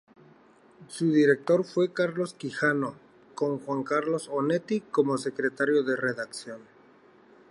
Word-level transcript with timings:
Su 0.87 1.11
director 1.11 1.63
fue 1.63 1.93
Carlos 1.93 2.33
Quijano, 2.33 2.95
con 3.35 3.59
Juan 3.59 3.83
Carlos 3.83 4.31
Onetti 4.33 4.79
como 4.81 5.19
secretario 5.19 5.83
de 5.83 5.95
redacción. 5.95 6.61